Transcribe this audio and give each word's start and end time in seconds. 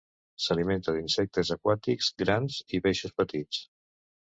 S'alimenta 0.45 0.95
d'insectes 0.95 1.51
aquàtics 1.57 2.09
grans 2.23 2.59
i 2.79 2.83
peixos 2.89 3.17
petits. 3.21 3.65